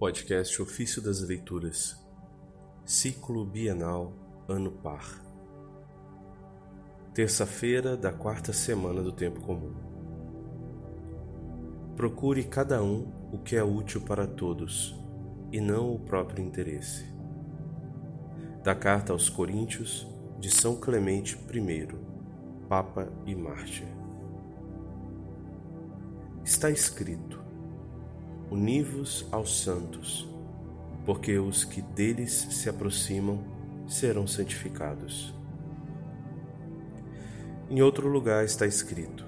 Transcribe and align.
Podcast 0.00 0.62
Ofício 0.62 1.02
das 1.02 1.20
Leituras, 1.20 2.02
Ciclo 2.86 3.44
Bienal, 3.44 4.14
Ano 4.48 4.72
Par. 4.72 5.22
Terça-feira 7.12 7.98
da 7.98 8.10
quarta 8.10 8.50
semana 8.50 9.02
do 9.02 9.12
Tempo 9.12 9.42
Comum. 9.42 9.74
Procure 11.96 12.44
cada 12.44 12.82
um 12.82 13.12
o 13.30 13.38
que 13.40 13.56
é 13.56 13.62
útil 13.62 14.00
para 14.00 14.26
todos, 14.26 14.98
e 15.52 15.60
não 15.60 15.94
o 15.94 15.98
próprio 15.98 16.42
interesse. 16.42 17.04
Da 18.64 18.74
Carta 18.74 19.12
aos 19.12 19.28
Coríntios, 19.28 20.08
de 20.38 20.50
São 20.50 20.76
Clemente 20.76 21.36
I, 21.36 21.88
Papa 22.70 23.12
e 23.26 23.34
Mártir. 23.34 23.86
Está 26.42 26.70
escrito: 26.70 27.39
Uni-vos 28.50 29.26
aos 29.30 29.62
santos, 29.62 30.28
porque 31.06 31.38
os 31.38 31.62
que 31.62 31.80
deles 31.80 32.32
se 32.50 32.68
aproximam 32.68 33.38
serão 33.86 34.26
santificados. 34.26 35.32
Em 37.70 37.80
outro 37.80 38.08
lugar 38.08 38.44
está 38.44 38.66
escrito: 38.66 39.24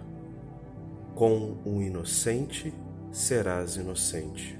Com 1.15 1.57
o 1.65 1.80
inocente 1.80 2.75
serás 3.13 3.77
inocente, 3.77 4.59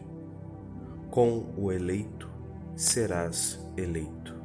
com 1.11 1.53
o 1.56 1.73
eleito 1.73 2.31
serás 2.77 3.59
eleito, 3.77 4.37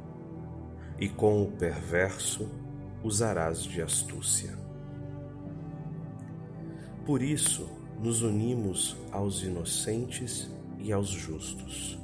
e 0.98 1.08
com 1.08 1.44
o 1.44 1.52
perverso 1.52 2.50
usarás 3.04 3.62
de 3.62 3.80
astúcia. 3.80 4.58
Por 7.06 7.22
isso, 7.22 7.77
nos 7.98 8.22
unimos 8.22 8.96
aos 9.10 9.42
inocentes 9.42 10.48
e 10.78 10.92
aos 10.92 11.08
justos. 11.08 11.98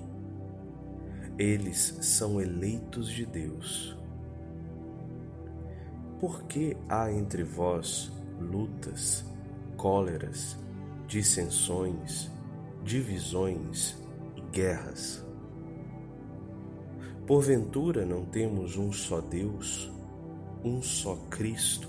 Eles 1.38 1.98
são 2.00 2.40
eleitos 2.40 3.08
de 3.08 3.24
Deus. 3.24 3.96
Por 6.20 6.44
que 6.44 6.76
há 6.88 7.12
entre 7.12 7.42
vós 7.42 8.10
lutas, 8.40 9.24
cóleras, 9.76 10.56
dissensões, 11.06 12.30
divisões 12.82 13.96
e 14.36 14.40
guerras? 14.50 15.24
Porventura 17.26 18.04
não 18.04 18.24
temos 18.24 18.76
um 18.76 18.92
só 18.92 19.20
Deus, 19.20 19.90
um 20.62 20.82
só 20.82 21.16
Cristo 21.30 21.88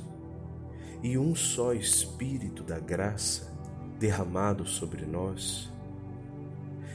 e 1.03 1.17
um 1.17 1.35
só 1.35 1.73
Espírito 1.73 2.63
da 2.63 2.80
graça? 2.80 3.55
Derramado 3.99 4.65
sobre 4.65 5.05
nós? 5.05 5.71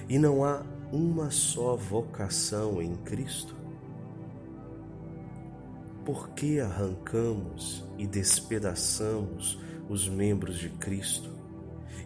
E 0.09 0.19
não 0.19 0.45
há 0.45 0.63
uma 0.93 1.31
só 1.31 1.77
vocação 1.77 2.83
em 2.83 2.95
Cristo? 2.97 3.55
Por 6.05 6.31
que 6.31 6.59
arrancamos 6.59 7.85
e 7.97 8.07
despedaçamos 8.07 9.59
os 9.89 10.09
membros 10.09 10.59
de 10.59 10.69
Cristo 10.71 11.31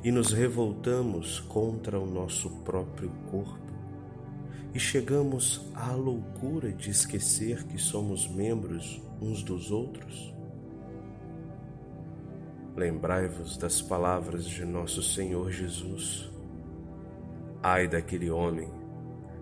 e 0.02 0.10
nos 0.10 0.32
revoltamos 0.32 1.40
contra 1.40 1.98
o 1.98 2.04
nosso 2.04 2.50
próprio 2.64 3.10
corpo? 3.30 3.64
E 4.74 4.78
chegamos 4.78 5.62
à 5.72 5.92
loucura 5.92 6.72
de 6.72 6.90
esquecer 6.90 7.64
que 7.64 7.78
somos 7.78 8.28
membros 8.28 9.00
uns 9.22 9.42
dos 9.42 9.70
outros? 9.70 10.33
Lembrai-vos 12.76 13.56
das 13.56 13.80
palavras 13.80 14.44
de 14.44 14.64
nosso 14.64 15.00
Senhor 15.00 15.48
Jesus. 15.52 16.28
Ai 17.62 17.86
daquele 17.86 18.28
homem, 18.30 18.68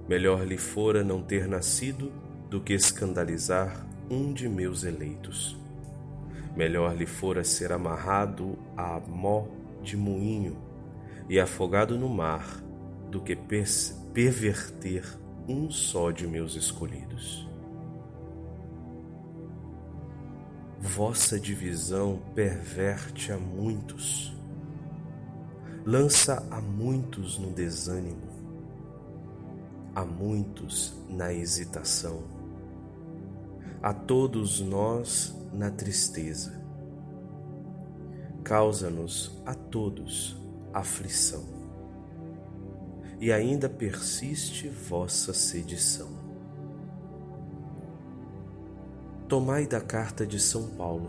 melhor 0.07 0.47
lhe 0.47 0.59
fora 0.59 1.03
não 1.03 1.23
ter 1.23 1.49
nascido 1.49 2.13
do 2.51 2.61
que 2.61 2.75
escandalizar 2.75 3.87
um 4.11 4.35
de 4.35 4.51
meus 4.51 4.85
eleitos. 4.85 5.57
Melhor 6.55 6.95
lhe 6.95 7.07
fora 7.07 7.43
ser 7.43 7.73
amarrado 7.73 8.59
a 8.77 9.01
mó 9.01 9.47
de 9.83 9.97
moinho 9.97 10.59
e 11.27 11.41
afogado 11.41 11.97
no 11.97 12.11
mar 12.11 12.63
do 13.11 13.23
que 13.23 13.35
perverter 14.13 15.05
um 15.49 15.71
só 15.71 16.11
de 16.11 16.27
meus 16.27 16.55
escolhidos. 16.55 17.49
Vossa 20.83 21.39
divisão 21.39 22.21
perverte 22.35 23.31
a 23.31 23.39
muitos, 23.39 24.37
lança 25.87 26.45
a 26.51 26.61
muitos 26.61 27.39
no 27.39 27.53
desânimo, 27.53 28.27
a 29.95 30.05
muitos 30.05 30.93
na 31.09 31.33
hesitação, 31.33 32.25
a 33.81 33.95
todos 33.95 34.61
nós 34.61 35.33
na 35.53 35.71
tristeza, 35.71 36.61
causa-nos 38.43 39.41
a 39.47 39.55
todos 39.55 40.37
aflição, 40.75 41.45
e 43.21 43.31
ainda 43.33 43.69
persiste 43.69 44.69
vossa 44.69 45.33
sedição. 45.33 46.22
Tomai 49.33 49.67
da 49.67 49.81
carta 49.81 50.27
de 50.27 50.39
São 50.39 50.69
Paulo. 50.77 51.09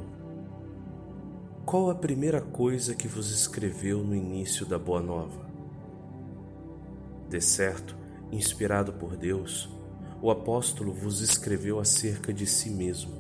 Qual 1.66 1.90
a 1.90 1.96
primeira 1.96 2.40
coisa 2.40 2.96
que 2.96 3.06
vos 3.06 3.32
escreveu 3.32 4.02
no 4.02 4.16
início 4.16 4.66
da 4.66 4.80
Boa 4.80 5.02
Nova? 5.02 5.46
De 7.28 7.42
certo, 7.42 7.98
inspirado 8.32 8.94
por 8.94 9.18
Deus, 9.18 9.70
o 10.22 10.32
apóstolo 10.32 10.94
vos 10.94 11.20
escreveu 11.20 11.82
acerca 11.82 12.34
de 12.34 12.48
si 12.48 12.70
mesmo, 12.70 13.12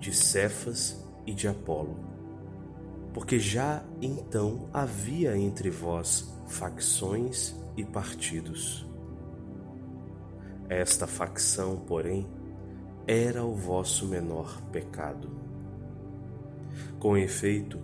de 0.00 0.12
Cefas 0.12 1.00
e 1.24 1.32
de 1.32 1.46
Apolo, 1.46 2.00
porque 3.14 3.38
já 3.38 3.84
então 4.00 4.68
havia 4.72 5.38
entre 5.38 5.70
vós 5.70 6.34
facções 6.48 7.54
e 7.76 7.84
partidos. 7.84 8.84
Esta 10.68 11.06
facção, 11.06 11.76
porém, 11.76 12.26
era 13.06 13.44
o 13.44 13.54
vosso 13.54 14.06
menor 14.06 14.60
pecado. 14.70 15.28
Com 16.98 17.16
efeito, 17.16 17.78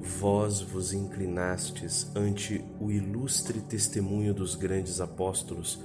vós 0.00 0.60
vos 0.60 0.92
inclinastes 0.92 2.10
ante 2.14 2.64
o 2.80 2.90
ilustre 2.90 3.60
testemunho 3.60 4.34
dos 4.34 4.54
grandes 4.54 5.00
apóstolos 5.00 5.80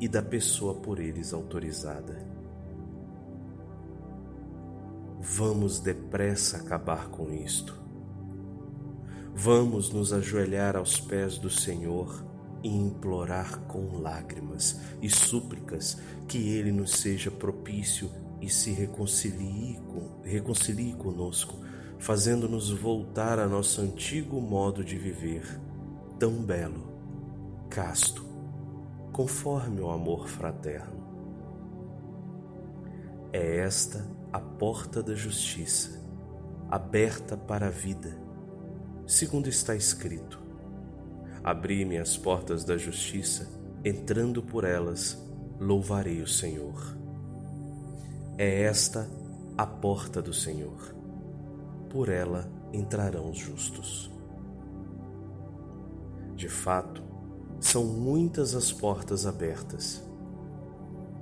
e 0.00 0.08
da 0.08 0.22
pessoa 0.22 0.74
por 0.74 0.98
eles 0.98 1.32
autorizada. 1.32 2.26
Vamos 5.20 5.78
depressa 5.78 6.58
acabar 6.58 7.08
com 7.08 7.32
isto. 7.32 7.80
Vamos 9.34 9.90
nos 9.90 10.12
ajoelhar 10.12 10.76
aos 10.76 10.98
pés 10.98 11.38
do 11.38 11.50
Senhor 11.50 12.25
e 12.66 12.68
implorar 12.68 13.60
com 13.68 14.00
lágrimas 14.00 14.80
e 15.00 15.08
súplicas 15.08 15.98
que 16.26 16.48
Ele 16.48 16.72
nos 16.72 16.90
seja 16.90 17.30
propício 17.30 18.10
e 18.42 18.50
se 18.50 18.72
reconcilie, 18.72 19.78
com, 19.86 20.20
reconcilie 20.24 20.92
conosco, 20.94 21.54
fazendo-nos 21.96 22.70
voltar 22.70 23.38
a 23.38 23.46
nosso 23.46 23.80
antigo 23.80 24.40
modo 24.40 24.82
de 24.82 24.98
viver, 24.98 25.44
tão 26.18 26.32
belo, 26.42 26.92
casto, 27.70 28.26
conforme 29.12 29.80
o 29.80 29.88
amor 29.88 30.26
fraterno. 30.26 31.06
É 33.32 33.58
esta 33.58 34.04
a 34.32 34.40
porta 34.40 35.04
da 35.04 35.14
justiça, 35.14 36.04
aberta 36.68 37.36
para 37.36 37.68
a 37.68 37.70
vida, 37.70 38.18
segundo 39.06 39.48
está 39.48 39.76
escrito 39.76 40.45
Abri-me 41.46 41.96
as 41.96 42.16
portas 42.16 42.64
da 42.64 42.76
justiça, 42.76 43.48
entrando 43.84 44.42
por 44.42 44.64
elas, 44.64 45.16
louvarei 45.60 46.20
o 46.20 46.26
Senhor. 46.26 46.96
É 48.36 48.62
esta 48.62 49.08
a 49.56 49.64
porta 49.64 50.20
do 50.20 50.34
Senhor. 50.34 50.92
Por 51.88 52.08
ela 52.08 52.50
entrarão 52.72 53.30
os 53.30 53.38
justos. 53.38 54.10
De 56.34 56.48
fato, 56.48 57.00
são 57.60 57.84
muitas 57.84 58.56
as 58.56 58.72
portas 58.72 59.24
abertas. 59.24 60.02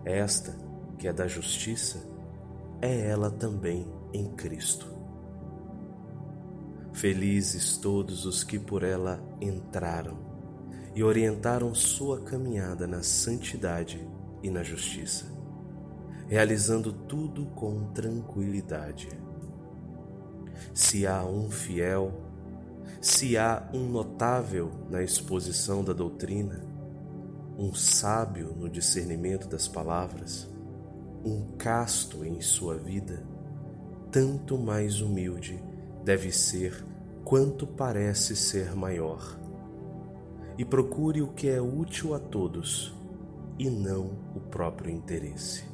Esta, 0.06 0.56
que 0.98 1.06
é 1.06 1.12
da 1.12 1.28
justiça, 1.28 2.02
é 2.80 3.10
ela 3.10 3.30
também 3.30 3.86
em 4.10 4.26
Cristo. 4.30 4.93
Felizes 6.94 7.76
todos 7.76 8.24
os 8.24 8.44
que 8.44 8.56
por 8.56 8.84
ela 8.84 9.20
entraram 9.40 10.16
e 10.94 11.02
orientaram 11.02 11.74
sua 11.74 12.20
caminhada 12.20 12.86
na 12.86 13.02
santidade 13.02 14.08
e 14.44 14.48
na 14.48 14.62
justiça, 14.62 15.26
realizando 16.28 16.92
tudo 16.92 17.46
com 17.46 17.92
tranquilidade. 17.92 19.08
Se 20.72 21.04
há 21.04 21.24
um 21.24 21.50
fiel, 21.50 22.12
se 23.00 23.36
há 23.36 23.68
um 23.74 23.88
notável 23.88 24.70
na 24.88 25.02
exposição 25.02 25.82
da 25.82 25.92
doutrina, 25.92 26.64
um 27.58 27.74
sábio 27.74 28.54
no 28.56 28.68
discernimento 28.68 29.48
das 29.48 29.66
palavras, 29.66 30.48
um 31.24 31.56
casto 31.58 32.24
em 32.24 32.40
sua 32.40 32.76
vida, 32.76 33.26
tanto 34.12 34.56
mais 34.56 35.00
humilde 35.00 35.60
deve 36.04 36.30
ser 36.30 36.84
quanto 37.24 37.66
parece 37.66 38.36
ser 38.36 38.76
maior. 38.76 39.40
E 40.58 40.64
procure 40.64 41.22
o 41.22 41.28
que 41.28 41.48
é 41.48 41.60
útil 41.60 42.14
a 42.14 42.18
todos 42.18 42.94
e 43.58 43.70
não 43.70 44.10
o 44.36 44.40
próprio 44.40 44.90
interesse. 44.90 45.73